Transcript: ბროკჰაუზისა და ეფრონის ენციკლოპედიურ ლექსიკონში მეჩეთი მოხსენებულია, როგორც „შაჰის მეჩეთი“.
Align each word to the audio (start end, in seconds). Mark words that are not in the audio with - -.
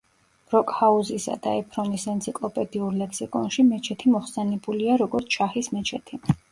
ბროკჰაუზისა 0.51 1.35
და 1.43 1.53
ეფრონის 1.59 2.07
ენციკლოპედიურ 2.15 2.99
ლექსიკონში 3.05 3.67
მეჩეთი 3.71 4.17
მოხსენებულია, 4.19 5.01
როგორც 5.07 5.39
„შაჰის 5.41 5.75
მეჩეთი“. 5.79 6.23